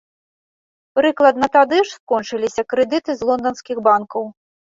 Прыкладна 0.99 1.49
тады 1.57 1.77
ж 1.85 1.91
скончыліся 1.97 2.61
крэдыты 2.75 3.11
з 3.19 3.31
лонданскіх 3.31 3.77
банкаў. 3.89 4.23